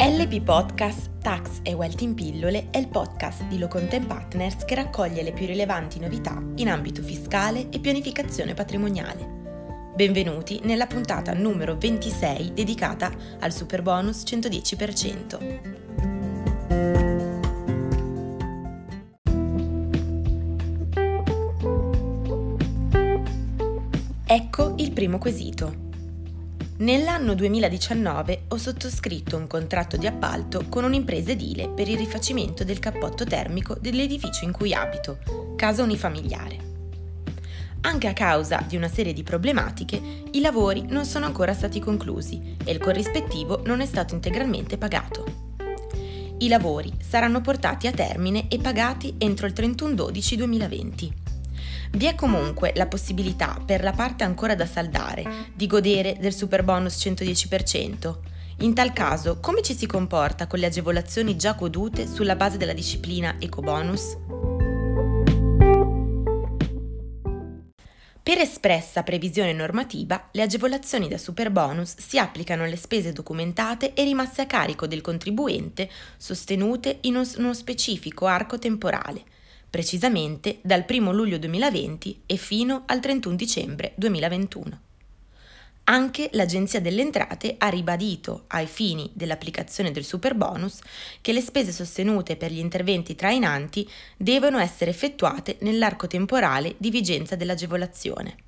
[0.00, 5.24] LP Podcast Tax e Wealth in pillole è il podcast di Locontent Partners che raccoglie
[5.24, 9.92] le più rilevanti novità in ambito fiscale e pianificazione patrimoniale.
[9.96, 15.86] Benvenuti nella puntata numero 26 dedicata al super bonus 110%.
[24.26, 25.87] Ecco il primo quesito.
[26.80, 32.78] Nell'anno 2019 ho sottoscritto un contratto di appalto con un'impresa edile per il rifacimento del
[32.78, 36.56] cappotto termico dell'edificio in cui abito, casa unifamiliare.
[37.80, 42.56] Anche a causa di una serie di problematiche, i lavori non sono ancora stati conclusi
[42.64, 45.56] e il corrispettivo non è stato integralmente pagato.
[46.38, 51.27] I lavori saranno portati a termine e pagati entro il 31-12-2020.
[51.90, 56.62] Vi è comunque la possibilità per la parte ancora da saldare di godere del super
[56.62, 58.16] bonus 110%.
[58.58, 62.72] In tal caso, come ci si comporta con le agevolazioni già godute sulla base della
[62.72, 64.16] disciplina ecobonus?
[68.20, 74.42] Per espressa previsione normativa, le agevolazioni da superbonus si applicano alle spese documentate e rimaste
[74.42, 75.88] a carico del contribuente
[76.18, 79.22] sostenute in uno specifico arco temporale,
[79.70, 84.80] precisamente dal 1 luglio 2020 e fino al 31 dicembre 2021.
[85.84, 90.80] Anche l'Agenzia delle Entrate ha ribadito, ai fini dell'applicazione del superbonus,
[91.22, 97.36] che le spese sostenute per gli interventi trainanti devono essere effettuate nell'arco temporale di vigenza
[97.36, 98.47] dell'agevolazione.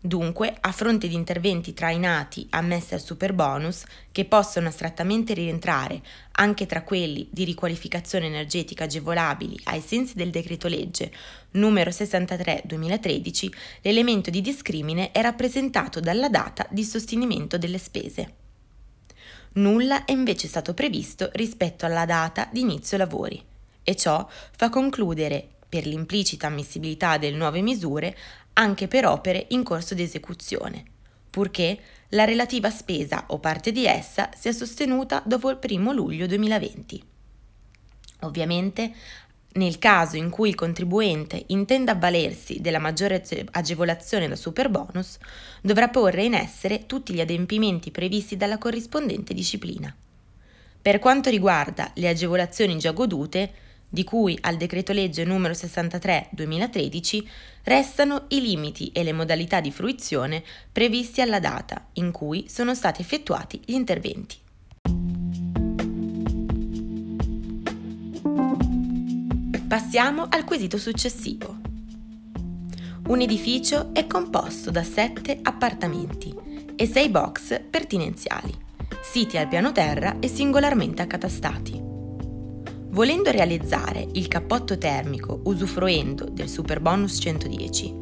[0.00, 6.00] Dunque, a fronte di interventi trainati ammessi al superbonus, che possono astrattamente rientrare
[6.32, 11.12] anche tra quelli di riqualificazione energetica agevolabili ai sensi del decreto legge
[11.52, 18.34] numero 63-2013, l'elemento di discrimine è rappresentato dalla data di sostenimento delle spese.
[19.54, 23.42] Nulla è invece stato previsto rispetto alla data di inizio lavori,
[23.82, 28.16] e ciò fa concludere per l'implicita ammissibilità delle nuove misure
[28.58, 30.84] anche per opere in corso di esecuzione,
[31.30, 31.78] purché
[32.10, 37.02] la relativa spesa o parte di essa sia sostenuta dopo il 1 luglio 2020.
[38.20, 38.94] Ovviamente,
[39.54, 45.18] nel caso in cui il contribuente intenda avvalersi della maggiore agevolazione da superbonus,
[45.62, 49.94] dovrà porre in essere tutti gli adempimenti previsti dalla corrispondente disciplina.
[50.80, 53.52] Per quanto riguarda le agevolazioni già godute,
[53.88, 57.24] di cui al decreto legge numero 63-2013,
[57.64, 63.00] restano i limiti e le modalità di fruizione previsti alla data in cui sono stati
[63.00, 64.36] effettuati gli interventi.
[69.66, 71.56] Passiamo al quesito successivo.
[73.08, 76.34] Un edificio è composto da 7 appartamenti
[76.76, 78.52] e 6 box pertinenziali,
[79.02, 81.85] siti al piano terra e singolarmente accatastati.
[82.96, 87.94] Volendo realizzare il cappotto termico usufruendo del super bonus 110,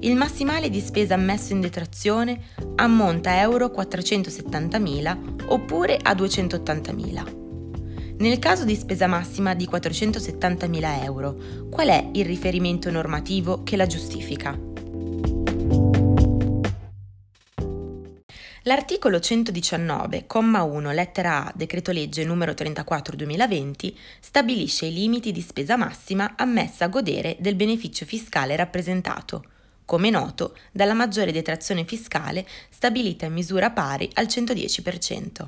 [0.00, 2.40] il massimale di spesa ammesso in detrazione
[2.74, 8.16] ammonta a euro 470.000 oppure a 280.000.
[8.18, 11.36] Nel caso di spesa massima di 470.000 euro,
[11.70, 14.54] qual è il riferimento normativo che la giustifica?
[18.66, 25.76] L'articolo 119, comma 1, lettera A, decreto legge numero 34-2020, stabilisce i limiti di spesa
[25.76, 29.44] massima ammessa a godere del beneficio fiscale rappresentato,
[29.84, 35.46] come noto, dalla maggiore detrazione fiscale stabilita in misura pari al 110%.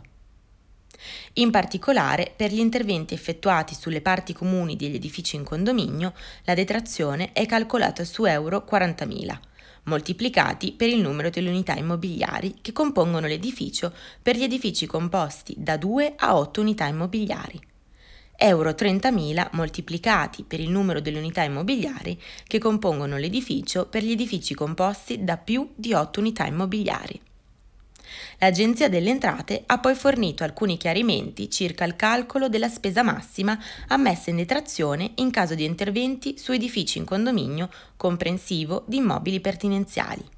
[1.34, 6.12] In particolare, per gli interventi effettuati sulle parti comuni degli edifici in condominio,
[6.44, 9.38] la detrazione è calcolata su euro 40.000
[9.86, 13.92] moltiplicati per il numero delle unità immobiliari che compongono l'edificio
[14.22, 17.60] per gli edifici composti da 2 a 8 unità immobiliari.
[18.38, 24.54] Euro 30.000 moltiplicati per il numero delle unità immobiliari che compongono l'edificio per gli edifici
[24.54, 27.20] composti da più di 8 unità immobiliari.
[28.38, 33.58] L'Agenzia delle Entrate ha poi fornito alcuni chiarimenti circa il calcolo della spesa massima
[33.88, 40.34] ammessa in detrazione in caso di interventi su edifici in condominio comprensivo di immobili pertinenziali.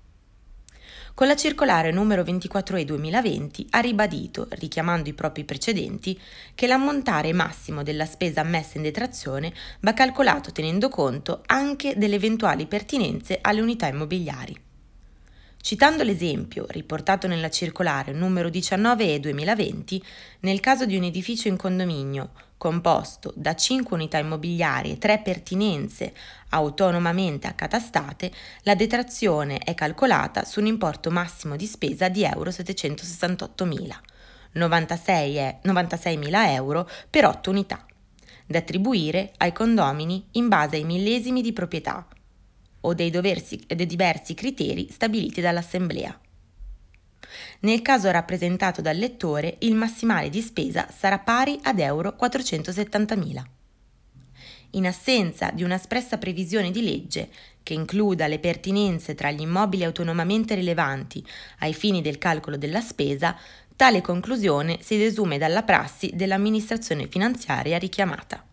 [1.18, 6.16] Con la circolare numero 24E 2020 ha ribadito, richiamando i propri precedenti,
[6.54, 12.66] che l'ammontare massimo della spesa ammessa in detrazione va calcolato tenendo conto anche delle eventuali
[12.66, 14.66] pertinenze alle unità immobiliari.
[15.60, 20.02] Citando l'esempio riportato nella circolare numero 19 e 2020,
[20.40, 26.14] nel caso di un edificio in condominio composto da 5 unità immobiliari e 3 pertinenze
[26.50, 28.30] autonomamente accatastate,
[28.62, 33.94] la detrazione è calcolata su un importo massimo di spesa di euro 768.000,
[34.54, 37.84] 96.000 euro per 8 unità,
[38.46, 42.06] da attribuire ai condomini in base ai millesimi di proprietà
[42.80, 46.18] o dei, doversi, dei diversi criteri stabiliti dall'Assemblea.
[47.60, 53.42] Nel caso rappresentato dal lettore, il massimale di spesa sarà pari ad euro 470.000.
[54.72, 57.30] In assenza di un'espressa previsione di legge
[57.62, 61.24] che includa le pertinenze tra gli immobili autonomamente rilevanti
[61.60, 63.36] ai fini del calcolo della spesa,
[63.76, 68.47] tale conclusione si desume dalla prassi dell'amministrazione finanziaria richiamata.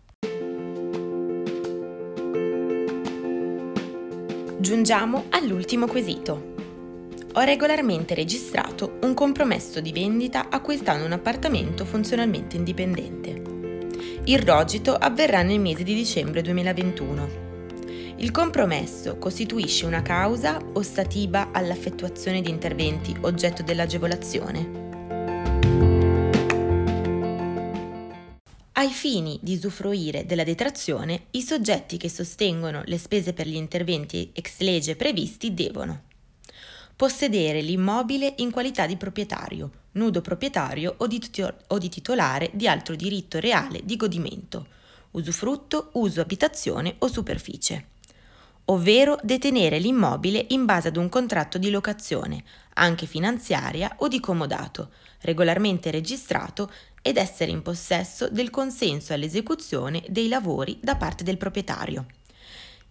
[4.58, 6.54] Giungiamo all'ultimo quesito.
[7.34, 13.42] Ho regolarmente registrato un compromesso di vendita acquistando un appartamento funzionalmente indipendente.
[14.24, 17.28] Il rogito avverrà nel mese di dicembre 2021.
[18.16, 24.85] Il compromesso costituisce una causa ostativa all'effettuazione di interventi oggetto dell'agevolazione?
[28.78, 34.32] Ai fini di usufruire della detrazione, i soggetti che sostengono le spese per gli interventi
[34.34, 36.02] ex legge previsti devono
[36.94, 41.18] possedere l'immobile in qualità di proprietario, nudo proprietario o di,
[41.68, 44.66] o di titolare di altro diritto reale di godimento,
[45.12, 47.94] usufrutto, uso abitazione o superficie
[48.66, 52.42] ovvero detenere l'immobile in base ad un contratto di locazione,
[52.74, 54.90] anche finanziaria o di comodato,
[55.20, 56.70] regolarmente registrato
[57.06, 62.06] ed essere in possesso del consenso all'esecuzione dei lavori da parte del proprietario.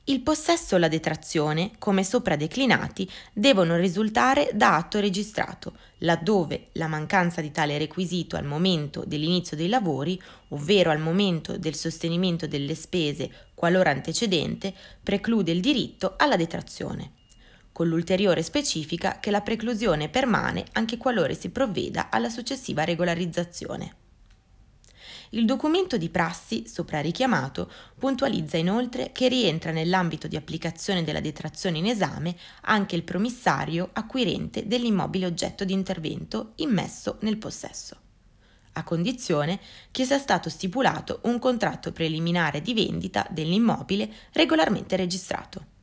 [0.06, 6.88] Il possesso o la detrazione, come sopra declinati, devono risultare da atto registrato, laddove la
[6.88, 10.18] mancanza di tale requisito al momento dell'inizio dei lavori,
[10.50, 14.74] ovvero al momento del sostenimento delle spese qualora antecedente,
[15.04, 17.12] preclude il diritto alla detrazione,
[17.74, 24.04] con l'ulteriore specifica che la preclusione permane anche qualora si provveda alla successiva regolarizzazione.
[25.36, 31.78] Il documento di prassi, sopra richiamato, puntualizza inoltre che rientra nell'ambito di applicazione della detrazione
[31.78, 37.98] in esame anche il promissario acquirente dell'immobile oggetto di intervento immesso nel possesso
[38.78, 39.60] a condizione
[39.92, 45.75] che sia stato stipulato un contratto preliminare di vendita dell'immobile regolarmente registrato.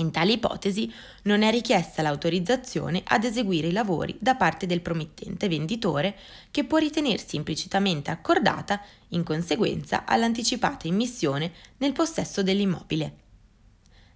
[0.00, 0.90] In tale ipotesi
[1.24, 6.16] non è richiesta l'autorizzazione ad eseguire i lavori da parte del promettente venditore
[6.50, 13.14] che può ritenersi implicitamente accordata in conseguenza all'anticipata immissione nel possesso dell'immobile.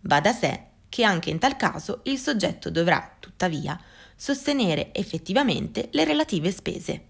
[0.03, 3.79] Va da sé che anche in tal caso il soggetto dovrà, tuttavia,
[4.17, 7.05] sostenere effettivamente le relative spese.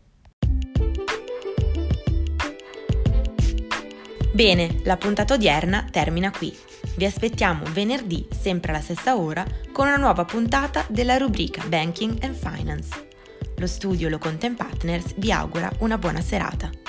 [4.32, 6.73] Bene, la puntata odierna termina qui.
[6.96, 12.36] Vi aspettiamo venerdì, sempre alla stessa ora, con una nuova puntata della rubrica Banking and
[12.36, 13.08] Finance.
[13.56, 16.83] Lo studio Lo Content Partners vi augura una buona serata.